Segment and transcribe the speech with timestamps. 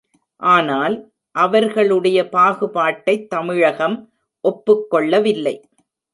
[0.39, 0.95] ஆனால்,
[1.35, 4.09] அவர்களுடைய பாகுபாட்டைத் தமிழகம்
[4.43, 5.55] ஒப்புக்கொள்ளவில்லை.